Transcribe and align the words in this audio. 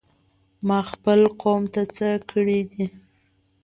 ما 0.67 0.79
خپل 0.91 1.19
قوم 1.41 1.63
ته 1.73 1.81
څه 1.95 2.09
کړي 2.29 2.59
دي؟! 2.71 2.85